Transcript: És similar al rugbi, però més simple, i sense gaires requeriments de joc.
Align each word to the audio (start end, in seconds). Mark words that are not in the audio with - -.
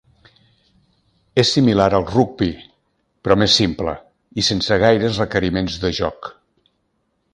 És 1.41 1.51
similar 1.57 1.85
al 1.97 2.07
rugbi, 2.11 2.49
però 3.27 3.37
més 3.43 3.59
simple, 3.61 3.93
i 4.43 4.47
sense 4.49 4.79
gaires 4.85 5.21
requeriments 5.25 5.77
de 5.85 5.93
joc. 6.03 6.33